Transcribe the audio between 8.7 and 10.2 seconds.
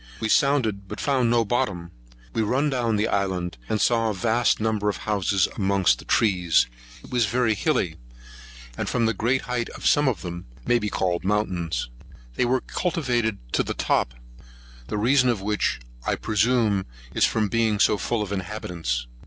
and, from the great height of some